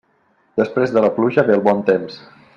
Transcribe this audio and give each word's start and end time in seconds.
Després 0.61 0.95
de 0.95 1.03
la 1.05 1.11
pluja 1.19 1.45
ve 1.51 1.57
el 1.59 1.63
bon 1.69 1.85
temps. 1.93 2.19